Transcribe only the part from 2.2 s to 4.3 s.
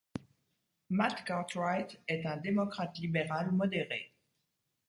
un démocrate libéral modéré.